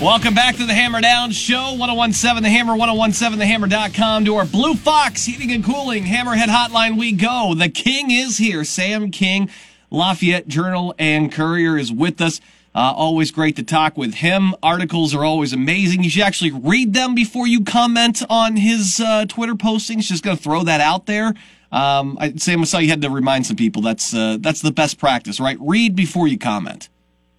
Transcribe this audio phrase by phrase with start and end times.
[0.00, 5.24] Welcome back to the Hammer Down Show, 1017 The Hammer, 1017TheHammer.com, to our Blue Fox
[5.24, 7.54] Heating and Cooling Hammerhead Hotline we go.
[7.56, 8.62] The King is here.
[8.62, 9.48] Sam King,
[9.90, 12.42] Lafayette Journal and Courier is with us.
[12.74, 14.54] Uh, always great to talk with him.
[14.62, 16.04] Articles are always amazing.
[16.04, 20.02] You should actually read them before you comment on his uh, Twitter postings.
[20.02, 21.32] Just going to throw that out there.
[21.72, 24.72] Um, I, Sam, I saw you had to remind some people that's uh, that's the
[24.72, 25.56] best practice, right?
[25.58, 26.90] Read before you comment.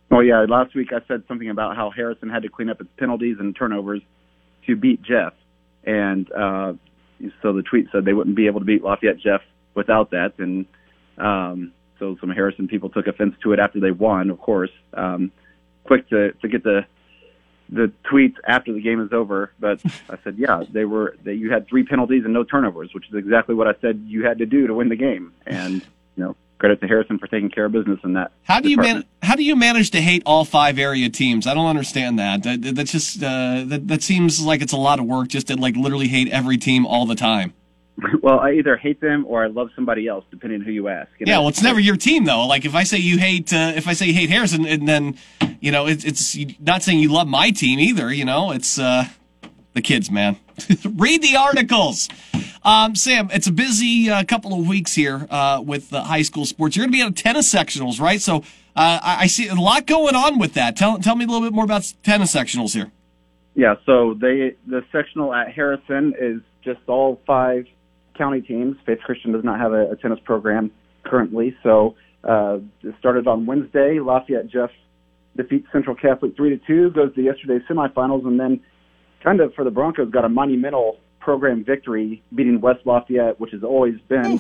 [0.09, 2.89] Oh yeah, last week I said something about how Harrison had to clean up its
[2.97, 4.01] penalties and turnovers
[4.65, 5.33] to beat Jeff,
[5.83, 6.73] and uh,
[7.41, 9.41] so the tweet said they wouldn't be able to beat Lafayette Jeff
[9.75, 10.65] without that, and
[11.17, 14.71] um, so some Harrison people took offense to it after they won, of course.
[14.93, 15.31] Um,
[15.83, 16.85] quick to to get the
[17.69, 21.51] the tweets after the game is over, but I said, yeah, they were that you
[21.51, 24.45] had three penalties and no turnovers, which is exactly what I said you had to
[24.45, 25.81] do to win the game, and
[26.15, 28.31] you know credit to Harrison for taking care of business in that.
[28.43, 31.47] How do you man- How do you manage to hate all five area teams?
[31.47, 32.43] I don't understand that.
[32.43, 35.55] That that's just uh, that that seems like it's a lot of work just to
[35.55, 37.53] like literally hate every team all the time.
[38.21, 41.09] Well, I either hate them or I love somebody else, depending on who you ask.
[41.17, 41.31] You know?
[41.31, 42.45] Yeah, well, it's never your team though.
[42.45, 45.17] Like if I say you hate, uh, if I say you hate Harrison, and then
[45.59, 48.13] you know it's it's not saying you love my team either.
[48.13, 49.05] You know, it's uh,
[49.73, 50.37] the kids, man.
[50.95, 52.07] Read the articles.
[52.67, 56.45] Um, Sam, it's a busy uh, couple of weeks here uh, with the high school
[56.45, 56.75] sports.
[56.75, 58.19] You're going to be at tennis sectionals, right?
[58.19, 58.39] So
[58.75, 60.75] uh, I, I, see a lot going on with that.
[60.75, 62.91] Tell, tell me a little bit more about tennis sectionals here.
[63.55, 67.67] Yeah, so they the sectional at Harrison is just all five
[68.17, 68.75] county teams.
[68.85, 70.69] Faith Christian does not have a, a tennis program
[71.03, 71.95] currently, so
[72.25, 74.01] uh, it started on Wednesday.
[74.01, 74.71] Lafayette Jeff
[75.37, 78.59] defeats Central Catholic three to two, goes to yesterday's semifinals, and then
[79.23, 83.61] kind of for the Broncos got a monumental program victory, beating West Lafayette, which has
[83.61, 84.39] always been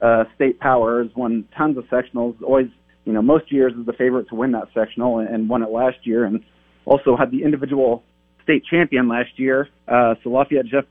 [0.00, 1.02] uh, state power.
[1.02, 2.40] Has won tons of sectionals.
[2.40, 2.68] Always,
[3.04, 5.70] you know, most years is the favorite to win that sectional, and, and won it
[5.70, 6.44] last year, and
[6.84, 8.04] also had the individual
[8.44, 9.68] state champion last year.
[9.88, 10.84] Uh, so Lafayette Jeff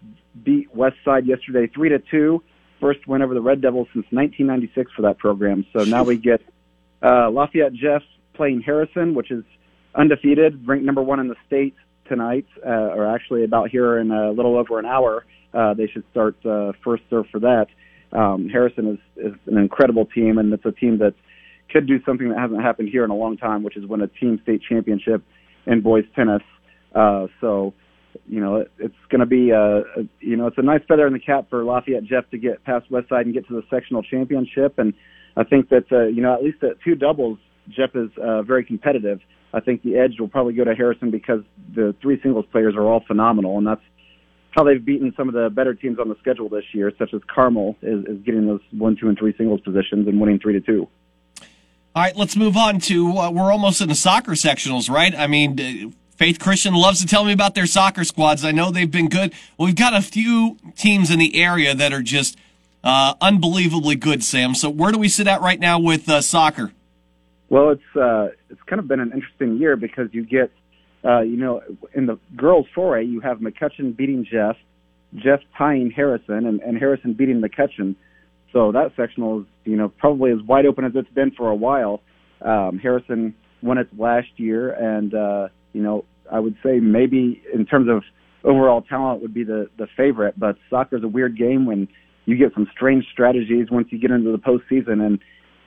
[0.44, 2.44] beat West Side yesterday, three to two.
[2.82, 5.66] First win over the Red Devils since 1996 for that program.
[5.72, 6.42] So now we get
[7.02, 8.02] uh, Lafayette Jeff
[8.34, 9.46] playing Harrison, which is
[9.96, 11.76] undefeated, ranked number one in the state
[12.08, 15.26] tonight, uh, or actually about here in a little over an hour.
[15.54, 17.68] Uh, they should start uh, first serve for that.
[18.12, 21.14] Um, Harrison is, is an incredible team, and it's a team that
[21.72, 24.08] could do something that hasn't happened here in a long time, which is win a
[24.08, 25.24] team state championship
[25.66, 26.42] in boys tennis.
[26.94, 27.74] Uh, so,
[28.28, 29.84] you know, it, it's going to be, a, a,
[30.20, 32.90] you know, it's a nice feather in the cap for Lafayette Jeff to get past
[32.92, 34.78] Westside and get to the sectional championship.
[34.78, 34.94] And
[35.36, 38.64] I think that, uh, you know, at least at two doubles, Jeff is uh, very
[38.64, 39.20] competitive.
[39.54, 41.42] I think the edge will probably go to Harrison because
[41.74, 43.82] the three singles players are all phenomenal, and that's
[44.52, 47.22] how they've beaten some of the better teams on the schedule this year, such as
[47.34, 50.62] Carmel is, is getting those one, two, and three singles positions and winning three to
[50.62, 50.88] two.
[51.96, 55.14] All right, let's move on to uh, we're almost in the soccer sectionals, right?
[55.16, 58.46] I mean, uh, Faith Christian loves to tell me about their soccer squads.
[58.46, 59.34] I know they've been good.
[59.60, 62.38] We've got a few teams in the area that are just
[62.84, 64.56] uh, unbelievably good, Sam.
[64.56, 66.72] So where do we sit at right now with uh, soccer?
[67.50, 70.52] Well, it's uh, it's kind of been an interesting year because you get,
[71.06, 71.62] uh, you know,
[71.94, 74.56] in the girls' foray, you have McCutcheon beating Jeff,
[75.16, 77.96] Jeff tying Harrison, and, and Harrison beating McCutcheon.
[78.52, 81.56] So that sectional is, you know, probably as wide open as it's been for a
[81.56, 82.02] while.
[82.42, 87.66] Um, Harrison won it last year, and uh, you know, I would say maybe in
[87.66, 88.04] terms of
[88.44, 90.40] overall talent would be the the favorite.
[90.40, 91.88] But soccer is a weird game when
[92.26, 95.20] you get some strange strategies once you get into the postseason, and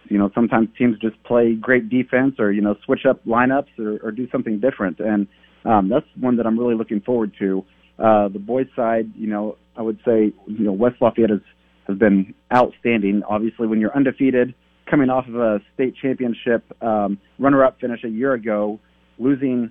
[0.09, 3.99] you know, sometimes teams just play great defense or, you know, switch up lineups or,
[4.03, 5.01] or do something different.
[5.01, 5.27] And
[5.65, 7.65] um, that's one that I'm really looking forward to.
[7.99, 11.41] Uh, the boys side, you know, I would say, you know, West Lafayette has,
[11.89, 13.23] has been outstanding.
[13.29, 14.55] Obviously, when you're undefeated,
[14.91, 18.79] coming off of a state championship um, runner-up finish a year ago,
[19.19, 19.71] losing,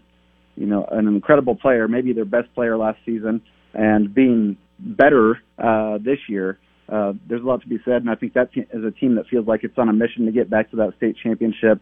[0.56, 3.42] you know, an incredible player, maybe their best player last season,
[3.74, 6.58] and being better uh, this year
[6.90, 9.28] uh, there's a lot to be said, and I think that is a team that
[9.28, 11.82] feels like it's on a mission to get back to that state championship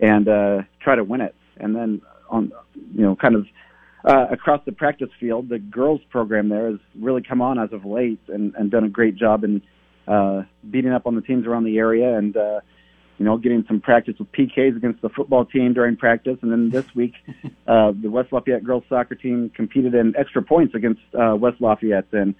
[0.00, 1.34] and uh, try to win it.
[1.58, 3.46] And then on, you know, kind of
[4.04, 7.84] uh, across the practice field, the girls program there has really come on as of
[7.84, 9.62] late and, and done a great job in
[10.06, 12.60] uh, beating up on the teams around the area and, uh,
[13.18, 16.36] you know, getting some practice with PKs against the football team during practice.
[16.42, 17.14] And then this week,
[17.66, 22.12] uh, the West Lafayette girls soccer team competed in extra points against uh, West Lafayette.
[22.12, 22.38] And uh,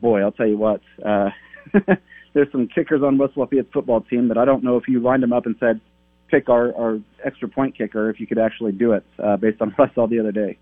[0.00, 1.30] boy, I'll tell you what, uh,
[2.32, 5.22] there's some kickers on West Lafayette's football team that I don't know if you lined
[5.22, 5.80] them up and said,
[6.28, 9.70] pick our, our extra point kicker, if you could actually do it, uh, based on
[9.76, 10.58] what I saw the other day.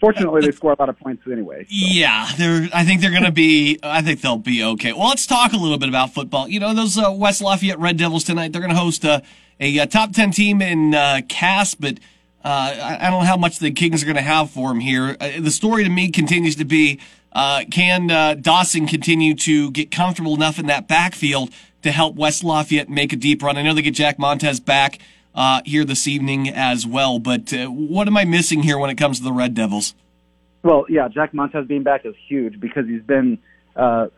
[0.00, 1.64] Fortunately, they score a lot of points anyway.
[1.64, 1.68] So.
[1.68, 2.70] Yeah, they're.
[2.72, 3.78] I think they're going to be.
[3.82, 4.94] I think they'll be okay.
[4.94, 6.48] Well, let's talk a little bit about football.
[6.48, 8.52] You know, those uh, West Lafayette Red Devils tonight.
[8.52, 9.22] They're going to host a,
[9.60, 11.98] a, a, top ten team in uh, Cass, but
[12.42, 14.80] Uh, I, I don't know how much the Kings are going to have for them
[14.80, 15.18] here.
[15.20, 16.98] Uh, the story to me continues to be
[17.32, 21.50] uh, can uh, Dawson continue to get comfortable enough in that backfield
[21.82, 23.56] to help West Lafayette make a deep run?
[23.56, 24.98] I know they get Jack Montez back
[25.34, 28.96] uh, here this evening as well, but uh, what am I missing here when it
[28.96, 29.94] comes to the Red Devils?
[30.62, 33.38] Well, yeah, Jack Montez being back is huge because he's been
[33.76, 34.08] uh,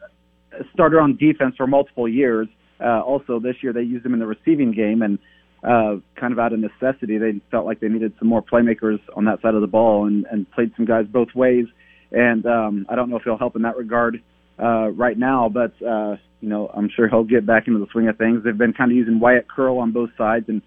[0.53, 2.49] a starter on defense for multiple years.
[2.81, 5.19] Uh, also, this year they used him in the receiving game, and
[5.63, 9.41] kind of out of necessity, they felt like they needed some more playmakers on that
[9.43, 11.67] side of the ball, and, and played some guys both ways.
[12.13, 14.23] And um, I don't know if he'll help in that regard
[14.63, 18.09] uh, right now, but uh, you know I'm sure he'll get back into the swing
[18.09, 18.43] of things.
[18.45, 20.63] They've been kind of using Wyatt Curl on both sides, and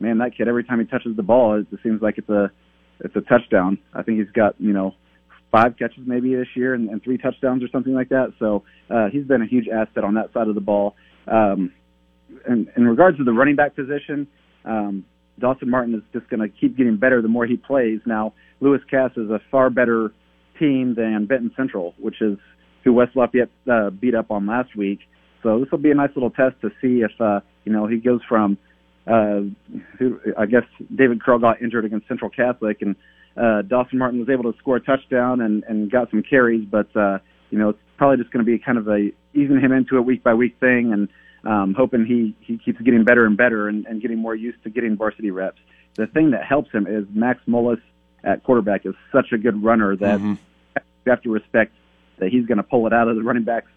[0.00, 2.50] man, that kid every time he touches the ball, it, seems like it's a
[3.00, 3.78] it's a touchdown.
[3.92, 4.94] I think he's got you know
[5.52, 8.32] five catches maybe this year and, and three touchdowns or something like that.
[8.38, 10.96] So uh, he's been a huge asset on that side of the ball.
[11.28, 11.72] Um,
[12.46, 14.26] and in regards to the running back position,
[14.64, 15.04] um,
[15.38, 18.00] Dawson Martin is just going to keep getting better the more he plays.
[18.06, 20.12] Now, Lewis Cass is a far better
[20.58, 22.38] team than Benton Central, which is
[22.84, 25.00] who West Lafayette uh, beat up on last week.
[25.42, 27.98] So this will be a nice little test to see if uh, you know he
[27.98, 28.58] goes from
[29.06, 29.40] uh,
[29.98, 30.64] who I guess
[30.94, 32.96] David Curl got injured against Central Catholic, and
[33.36, 36.94] uh, Dawson Martin was able to score a touchdown and, and got some carries, but
[36.96, 37.18] uh,
[37.50, 40.02] you know it's probably just going to be kind of a easing him into a
[40.02, 41.08] week by week thing, and
[41.44, 44.70] um, hoping he he keeps getting better and better and, and getting more used to
[44.70, 45.60] getting varsity reps.
[45.94, 47.80] The thing that helps him is Max Mullis
[48.26, 50.34] at quarterback is such a good runner that mm-hmm.
[50.76, 51.72] you have to respect
[52.18, 53.70] that he's going to pull it out of the running back's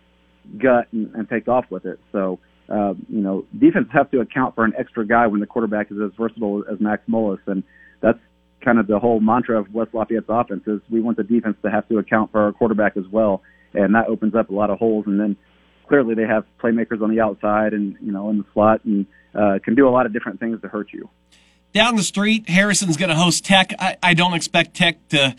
[0.58, 2.00] gut and, and take off with it.
[2.12, 5.92] So uh, you know, defenses have to account for an extra guy when the quarterback
[5.92, 7.64] is as versatile as Max Mullis, and
[8.02, 8.20] that's
[8.64, 11.72] kind of the whole mantra of West Lafayette's offense is we want the defense to
[11.72, 13.42] have to account for our quarterback as well,
[13.74, 15.06] and that opens up a lot of holes.
[15.08, 15.36] And then
[15.88, 19.58] clearly they have playmakers on the outside and you know in the slot and uh,
[19.64, 21.10] can do a lot of different things to hurt you.
[21.74, 23.74] Down the street, Harrison's going to host Tech.
[23.78, 25.36] I, I don't expect Tech to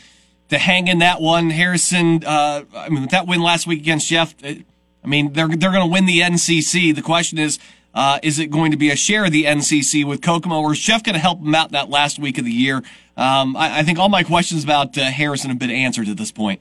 [0.50, 1.50] to hang in that one.
[1.50, 4.64] Harrison, uh, I mean, with that win last week against Jeff, I
[5.04, 6.94] mean, they're they're going to win the NCC.
[6.94, 7.58] The question is,
[7.94, 10.78] uh, is it going to be a share of the NCC with Kokomo, or is
[10.78, 12.82] Jeff going to help them out that last week of the year?
[13.16, 16.32] Um, I, I, think all my questions about uh, Harrison have been answered at this
[16.32, 16.60] point.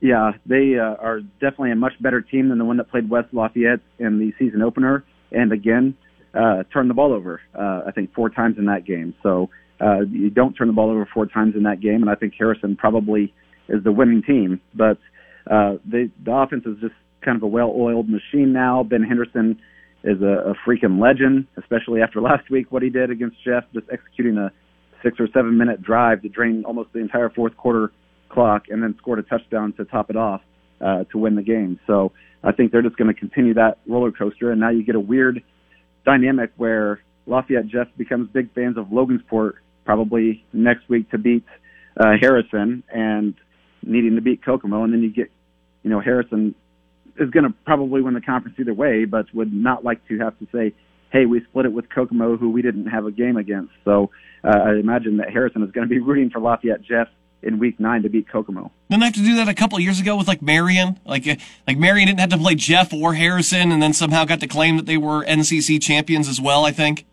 [0.00, 3.32] Yeah, they uh, are definitely a much better team than the one that played West
[3.32, 5.96] Lafayette in the season opener, and again,
[6.34, 7.40] uh, turned the ball over.
[7.54, 9.14] Uh, I think four times in that game.
[9.22, 9.50] So
[9.80, 12.34] uh, you don't turn the ball over four times in that game, and I think
[12.38, 13.32] Harrison probably
[13.68, 14.60] is the winning team.
[14.74, 14.98] But
[15.50, 16.94] uh, they, the offense is just
[17.24, 18.82] kind of a well-oiled machine now.
[18.82, 19.58] Ben Henderson
[20.04, 23.86] is a, a freaking legend, especially after last week what he did against Jeff, just
[23.92, 24.52] executing a
[25.02, 27.90] six or seven minute drive to drain almost the entire fourth quarter
[28.28, 30.40] clock, and then scored a touchdown to top it off
[30.80, 31.80] uh, to win the game.
[31.86, 32.12] So
[32.44, 35.00] I think they're just going to continue that roller coaster, and now you get a
[35.00, 35.42] weird
[36.04, 39.54] dynamic where Lafayette Jeff becomes big fans of Logansport
[39.84, 41.44] probably next week to beat
[41.98, 43.34] uh, Harrison and
[43.82, 45.30] needing to beat Kokomo, and then you get
[45.82, 46.54] you know Harrison
[47.18, 50.38] is going to probably win the conference either way, but would not like to have
[50.38, 50.74] to say,
[51.12, 53.72] hey, we split it with Kokomo, who we didn't have a game against.
[53.84, 54.10] So
[54.44, 57.08] uh, I imagine that Harrison is going to be rooting for Lafayette Jeff
[57.42, 58.70] in week nine to beat Kokomo.
[58.88, 60.98] Didn't they have to do that a couple of years ago with like Marion?
[61.04, 64.40] Like uh, like Marion didn't have to play Jeff or Harrison, and then somehow got
[64.40, 66.64] to claim that they were NCC champions as well.
[66.64, 67.06] I think.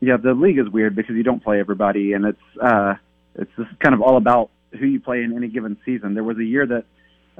[0.00, 2.94] Yeah, the league is weird because you don't play everybody, and it's uh,
[3.34, 6.14] it's just kind of all about who you play in any given season.
[6.14, 6.84] There was a year that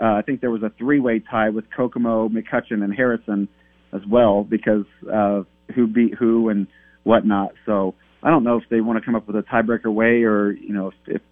[0.00, 3.48] uh, I think there was a three-way tie with Kokomo, McCutcheon, and Harrison
[3.92, 5.42] as well because uh,
[5.74, 6.66] who beat who and
[7.02, 7.52] whatnot.
[7.66, 10.50] So I don't know if they want to come up with a tiebreaker way or
[10.50, 11.22] you know if, if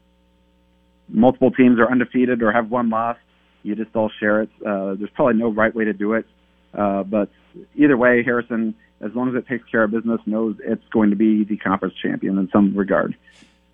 [1.08, 3.16] multiple teams are undefeated or have one loss,
[3.62, 4.50] you just all share it.
[4.64, 6.26] Uh, there's probably no right way to do it,
[6.74, 7.30] uh, but
[7.74, 11.16] either way, Harrison, as long as it takes care of business, knows it's going to
[11.16, 13.16] be the conference champion in some regard.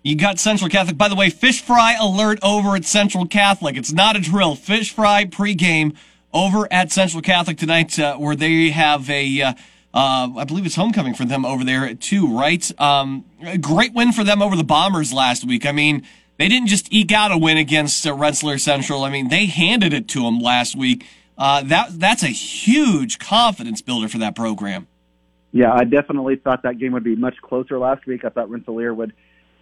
[0.03, 0.99] You got Central Catholic.
[0.99, 3.75] By the way, fish fry alert over at Central Catholic.
[3.75, 4.55] It's not a drill.
[4.55, 5.95] Fish fry pregame
[6.31, 9.53] over at Central Catholic tonight, uh, where they have a, uh,
[9.95, 12.69] uh, I believe it's homecoming for them over there too, right?
[12.79, 13.25] Um,
[13.61, 15.65] great win for them over the Bombers last week.
[15.65, 16.05] I mean,
[16.37, 19.03] they didn't just eke out a win against uh, Rensselaer Central.
[19.03, 21.05] I mean, they handed it to them last week.
[21.37, 24.87] Uh, that that's a huge confidence builder for that program.
[25.51, 28.25] Yeah, I definitely thought that game would be much closer last week.
[28.25, 29.13] I thought Rensselaer would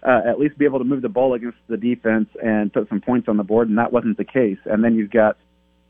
[0.01, 3.01] uh, at least be able to move the ball against the defense and put some
[3.01, 4.57] points on the board, and that wasn't the case.
[4.65, 5.37] And then you've got,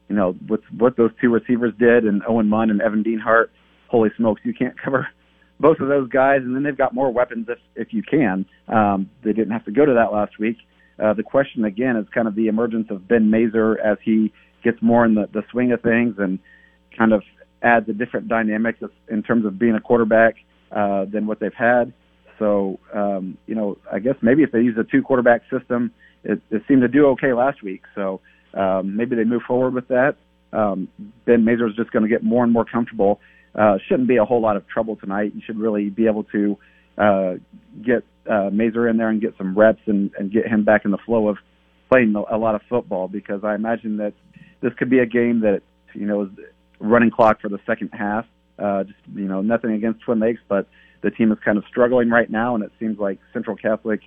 [0.10, 3.48] you know, what what those two receivers did, and Owen Munn and Evan Deanhart.
[3.88, 5.08] Holy smokes, you can't cover
[5.60, 8.46] both of those guys, and then they've got more weapons if if you can.
[8.68, 10.58] Um, they didn't have to go to that last week.
[11.03, 14.31] Uh, the question again is kind of the emergence of Ben Mazer as he
[14.63, 16.39] gets more in the, the swing of things and
[16.98, 17.24] kind of
[17.62, 18.77] adds a different dynamic
[19.10, 20.36] in terms of being a quarterback
[20.72, 21.91] uh, than what they've had.
[22.39, 25.91] So, um, you know, I guess maybe if they use a two quarterback system,
[26.24, 27.83] it, it seemed to do okay last week.
[27.95, 28.22] So
[28.53, 30.15] um, maybe they move forward with that.
[30.53, 30.88] Um,
[31.25, 33.19] ben Mazer is just going to get more and more comfortable.
[33.55, 35.33] Uh, shouldn't be a whole lot of trouble tonight.
[35.36, 36.57] You should really be able to
[36.98, 37.33] uh,
[37.86, 40.92] get uh, Mazer in there and get some reps and, and get him back in
[40.92, 41.38] the flow of
[41.89, 44.13] playing a lot of football because I imagine that
[44.62, 45.62] this could be a game that
[45.94, 46.30] you know is
[46.80, 48.25] running clock for the second half.
[48.58, 50.68] Uh, just you know nothing against Twin Lakes, but
[51.01, 54.00] the team is kind of struggling right now, and it seems like Central Catholic,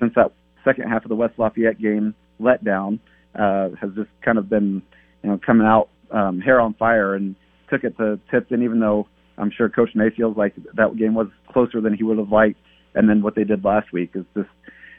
[0.00, 0.32] since that
[0.64, 3.00] second half of the West Lafayette game let down,
[3.34, 4.82] uh, has just kind of been
[5.22, 7.36] you know coming out um, hair on fire and
[7.70, 9.06] took it to Tipton, even though
[9.38, 12.58] I'm sure Coach May feels like that game was closer than he would have liked.
[12.94, 14.48] And then what they did last week is just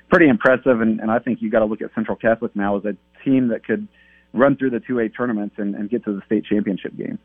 [0.09, 0.81] pretty impressive.
[0.81, 3.50] And, and I think you got to look at Central Catholic now as a team
[3.50, 3.88] that could
[4.33, 7.19] run through the 2A tournaments and, and get to the state championship game.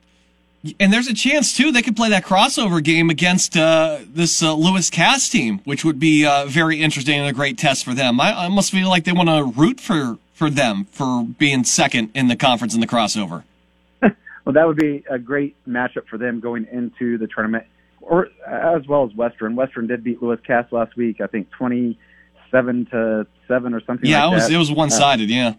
[0.81, 4.55] And there's a chance too they could play that crossover game against uh, this uh,
[4.55, 8.21] Lewis Cass team, which would be uh, very interesting and a great test for them.
[8.21, 12.11] I, I must feel like they want to root for for them for being second
[12.15, 13.43] in the conference in the crossover.
[14.03, 17.65] well, that would be a great matchup for them going into the tournament,
[18.09, 19.55] or as well as Western.
[19.55, 23.97] Western did beat Lewis Cass last week, I think twenty-seven to seven or something.
[23.97, 24.09] Like that.
[24.09, 24.55] Yeah, like it was that.
[24.55, 25.31] it was one-sided.
[25.31, 25.55] Uh, yeah.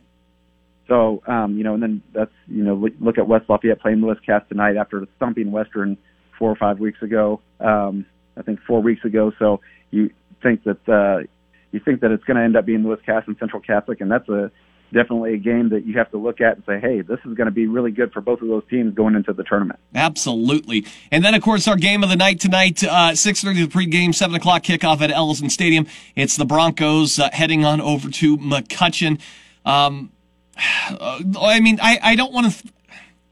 [0.87, 4.17] So, um, you know, and then that's, you know, look at West Lafayette playing Lewis
[4.25, 5.97] Cass tonight after thumping Western
[6.39, 7.41] four or five weeks ago.
[7.59, 9.31] Um, I think four weeks ago.
[9.37, 10.09] So you
[10.41, 11.27] think that, uh,
[11.71, 14.09] you think that it's going to end up being Lewis Cass and Central Catholic, and
[14.09, 14.49] that's a
[14.93, 17.45] definitely a game that you have to look at and say, hey, this is going
[17.45, 19.79] to be really good for both of those teams going into the tournament.
[19.95, 20.85] Absolutely.
[21.11, 24.35] And then, of course, our game of the night tonight, uh, 6.30 the pregame, 7
[24.35, 25.87] o'clock kickoff at Ellison Stadium.
[26.15, 29.19] It's the Broncos uh, heading on over to McCutcheon.
[29.65, 30.11] Um,
[30.57, 32.61] I mean, I, I don't want to.
[32.63, 32.73] Th-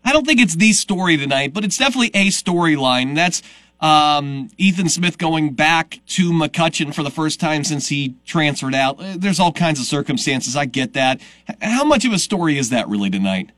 [0.04, 3.14] I don't think it's the story tonight, but it's definitely a storyline.
[3.14, 3.42] That's
[3.80, 9.00] um, Ethan Smith going back to McCutcheon for the first time since he transferred out.
[9.00, 10.56] Uh, there's all kinds of circumstances.
[10.56, 11.22] I get that.
[11.62, 13.52] How much of a story is that really tonight?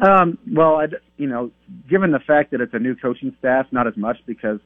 [0.00, 1.50] Um, well, I, you know,
[1.88, 4.60] given the fact that it's a new coaching staff, not as much because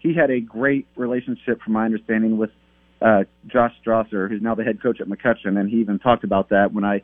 [0.00, 2.50] he had a great relationship, from my understanding, with
[3.00, 6.50] uh, Josh Strasser, who's now the head coach at McCutcheon, and he even talked about
[6.50, 7.02] that when I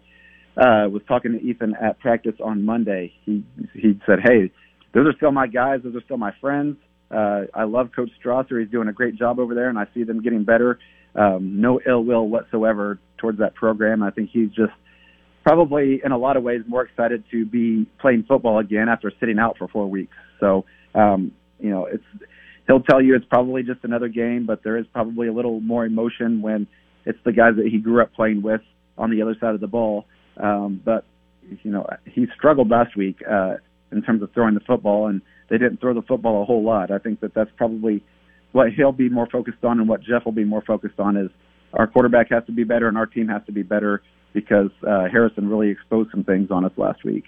[0.57, 3.12] uh, was talking to Ethan at practice on Monday.
[3.25, 4.52] He he said, "Hey,
[4.93, 5.81] those are still my guys.
[5.83, 6.76] Those are still my friends.
[7.11, 8.61] Uh, I love Coach Strasser.
[8.61, 10.79] He's doing a great job over there, and I see them getting better.
[11.14, 14.02] Um, no ill will whatsoever towards that program.
[14.02, 14.73] I think he's just
[15.45, 19.38] probably, in a lot of ways, more excited to be playing football again after sitting
[19.38, 20.14] out for four weeks.
[20.38, 20.64] So,
[20.95, 22.05] um, you know, it's
[22.67, 25.85] he'll tell you it's probably just another game, but there is probably a little more
[25.85, 26.67] emotion when
[27.05, 28.61] it's the guys that he grew up playing with
[28.97, 30.07] on the other side of the ball.
[30.37, 31.05] Um, but
[31.64, 33.55] you know, he struggled last week uh,
[33.90, 36.90] in terms of throwing the football, and they didn't throw the football a whole lot.
[36.90, 38.02] I think that that's probably
[38.52, 41.30] what he'll be more focused on, and what Jeff will be more focused on is
[41.75, 44.02] our quarterback has to be better, and our team has to be better
[44.33, 47.25] because uh, Harrison really exposed some things on us last week.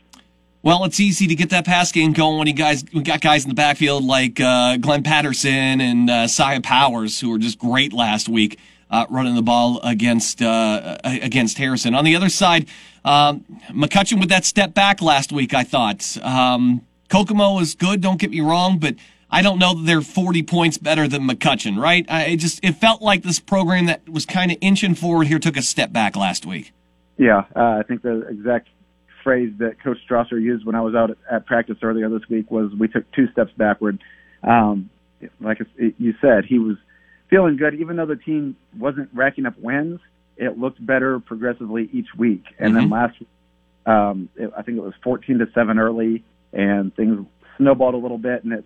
[0.63, 3.45] Well, it's easy to get that pass game going when you guys we got guys
[3.45, 7.93] in the backfield like uh, Glenn Patterson and uh, Sia Powers, who were just great
[7.93, 11.95] last week uh, running the ball against uh, against Harrison.
[11.95, 12.69] On the other side,
[13.05, 16.17] um, McCutcheon with that step back last week, I thought.
[16.23, 16.83] Um,
[17.13, 18.95] Kokomo is good, don't get me wrong, but
[19.31, 22.07] I don't know that they're 40 points better than McCutcheon, right?
[22.09, 25.39] I it just it felt like this program that was kind of inching forward here
[25.39, 26.73] took a step back last week.
[27.19, 28.69] Yeah, uh, I think the exact
[29.23, 32.51] phrase that Coach Strasser used when I was out at, at practice earlier this week
[32.51, 33.99] was we took two steps backward.
[34.43, 34.89] Um,
[35.39, 36.79] like you said, he was
[37.29, 40.01] feeling good, even though the team wasn't racking up wins.
[40.39, 42.89] It looked better progressively each week, and mm-hmm.
[42.89, 43.17] then last,
[43.85, 47.27] um, it, I think it was 14 to seven early, and things
[47.59, 48.65] snowballed a little bit, and it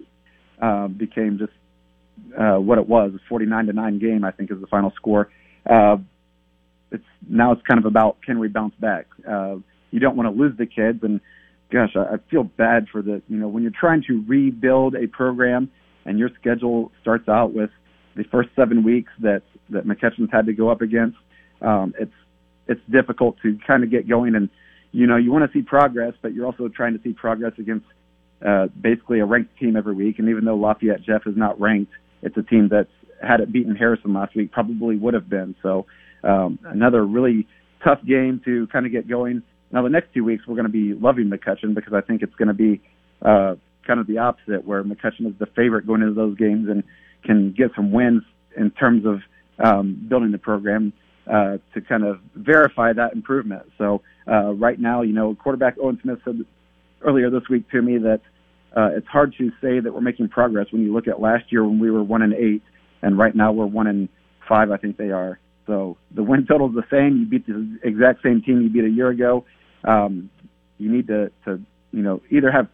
[0.61, 1.53] uh, became just
[2.39, 4.25] uh, what it was, a 49 to nine game.
[4.25, 5.31] I think is the final score.
[5.69, 5.97] Uh,
[6.91, 9.07] it's now it's kind of about can we bounce back.
[9.29, 9.57] Uh,
[9.91, 11.21] you don't want to lose the kids, and
[11.73, 15.07] gosh, I, I feel bad for the you know when you're trying to rebuild a
[15.07, 15.71] program
[16.05, 17.71] and your schedule starts out with
[18.17, 21.17] the first seven weeks that that McCutcheon's had to go up against.
[21.61, 22.13] Um, it's
[22.69, 24.49] it's difficult to kind of get going, and
[24.97, 27.85] you know you want to see progress, but you're also trying to see progress against
[28.45, 30.19] uh, basically a ranked team every week.
[30.19, 32.89] And even though Lafayette Jeff is not ranked, it's a team that's
[33.23, 35.55] had it beaten Harrison last week probably would have been.
[35.63, 35.85] So
[36.25, 37.47] um, another really
[37.85, 39.43] tough game to kind of get going.
[39.71, 42.35] Now the next two weeks we're going to be loving McCutcheon because I think it's
[42.37, 42.81] going to be
[43.21, 46.83] uh, kind of the opposite, where McCutcheon is the favorite going into those games and
[47.23, 48.23] can get some wins
[48.57, 49.21] in terms of
[49.63, 50.95] um, building the program
[51.31, 53.63] uh, to kind of verify that improvement.
[53.79, 56.45] So uh, right now, you know, quarterback Owen Smith said
[57.03, 58.21] earlier this week to me that
[58.77, 61.65] uh, it's hard to say that we're making progress when you look at last year
[61.65, 62.63] when we were one and eight
[63.03, 64.09] and right now we're one in
[64.49, 64.71] five.
[64.71, 65.39] I think they are.
[65.67, 67.19] So the win total is the same.
[67.19, 69.45] You beat the exact same team you beat a year ago.
[69.85, 70.31] Um,
[70.79, 71.61] you need to, to
[71.93, 72.69] you know either have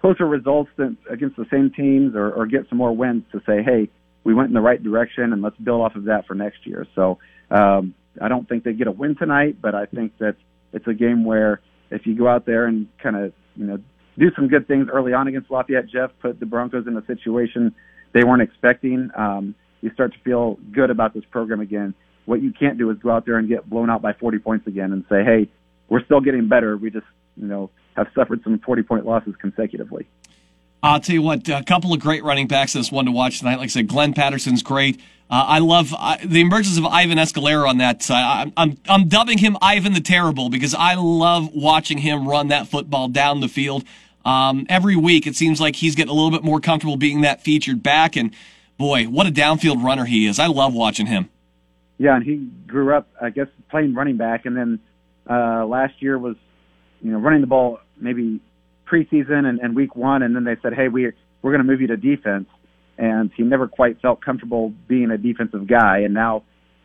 [0.00, 3.62] closer results than against the same teams or, or get some more wins to say,
[3.62, 3.90] hey,
[4.24, 6.86] we went in the right direction and let's build off of that for next year.
[6.94, 7.18] So
[7.50, 10.36] um, I don't think they get a win tonight, but I think that
[10.72, 13.78] it's a game where if you go out there and kind of you know
[14.18, 17.74] do some good things early on against Lafayette, Jeff put the Broncos in a situation
[18.12, 19.10] they weren't expecting.
[19.16, 21.94] Um, you start to feel good about this program again.
[22.26, 24.66] What you can't do is go out there and get blown out by 40 points
[24.66, 25.48] again and say, hey,
[25.88, 26.76] we're still getting better.
[26.76, 30.06] We just you know have suffered some 40 point losses consecutively.
[30.82, 33.56] I'll tell you what, a couple of great running backs this one to watch tonight.
[33.56, 34.98] Like I said, Glenn Patterson's great.
[35.30, 38.10] Uh, I love uh, the emergence of Ivan Escalera on that.
[38.10, 42.66] I'm, I'm, I'm dubbing him Ivan the Terrible because I love watching him run that
[42.66, 43.84] football down the field.
[44.24, 47.42] Um, every week, it seems like he's getting a little bit more comfortable being that
[47.42, 48.16] featured back.
[48.16, 48.34] And
[48.76, 50.40] boy, what a downfield runner he is.
[50.40, 51.30] I love watching him.
[51.96, 54.80] Yeah, and he grew up, I guess, playing running back, and then
[55.28, 56.34] uh, last year was,
[57.02, 58.40] you know, running the ball maybe
[58.90, 61.80] preseason and, and week one, and then they said, hey, we we're going to move
[61.80, 62.48] you to defense,
[63.00, 66.44] and he never quite felt comfortable being a defensive guy, and now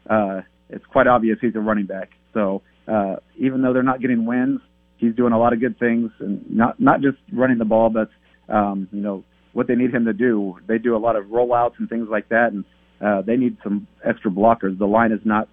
[0.09, 2.11] uh, it's quite obvious he's a running back.
[2.33, 4.61] So uh, even though they're not getting wins,
[4.97, 8.09] he's doing a lot of good things, and not not just running the ball, but
[8.51, 10.57] um, you know what they need him to do.
[10.67, 12.63] They do a lot of rollouts and things like that, and
[13.01, 14.77] uh, they need some extra blockers.
[14.77, 15.49] The line is not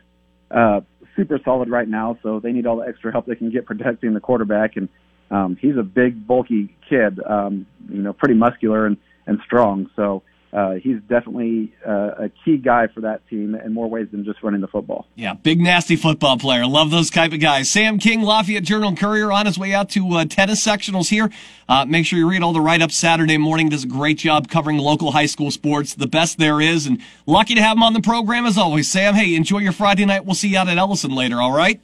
[0.50, 0.80] uh,
[1.16, 4.14] super solid right now, so they need all the extra help they can get protecting
[4.14, 4.76] the quarterback.
[4.76, 4.88] And
[5.30, 9.90] um, he's a big, bulky kid, um, you know, pretty muscular and, and strong.
[9.96, 14.22] So uh, he's definitely uh, a key guy for that team in more ways than
[14.22, 15.06] just running the football.
[15.14, 16.66] Yeah, big, nasty football player.
[16.66, 17.70] Love those type of guys.
[17.70, 21.30] Sam King, Lafayette Journal Courier, on his way out to uh, tennis sectionals here.
[21.70, 23.70] Uh, make sure you read all the write ups Saturday morning.
[23.70, 26.86] Does a great job covering local high school sports, the best there is.
[26.86, 28.90] And lucky to have him on the program as always.
[28.90, 30.26] Sam, hey, enjoy your Friday night.
[30.26, 31.80] We'll see you out at Ellison later, all right?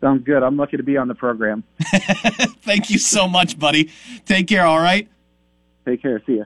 [0.00, 0.42] Sounds good.
[0.42, 1.64] I'm lucky to be on the program.
[2.62, 3.90] Thank you so much, buddy.
[4.24, 5.06] Take care, all right?
[5.84, 6.22] Take care.
[6.26, 6.44] See ya.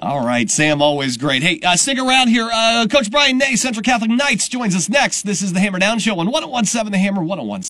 [0.00, 1.42] All right, Sam, always great.
[1.42, 2.48] Hey, uh, stick around here.
[2.52, 5.22] Uh, Coach Brian Nay, Central Catholic Knights, joins us next.
[5.22, 7.62] This is the Hammer Down Show on 1017 The Hammer 101.